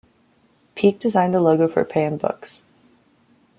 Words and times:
Peake 0.73 0.97
designed 0.97 1.31
the 1.31 1.39
logo 1.39 1.67
for 1.67 1.85
Pan 1.85 2.17
Books. 2.17 2.65